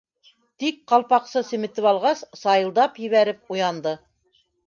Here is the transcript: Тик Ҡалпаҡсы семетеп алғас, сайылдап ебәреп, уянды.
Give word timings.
Тик 0.61 0.79
Ҡалпаҡсы 0.91 1.43
семетеп 1.49 1.89
алғас, 1.91 2.23
сайылдап 2.43 2.99
ебәреп, 3.05 3.55
уянды. 3.57 3.93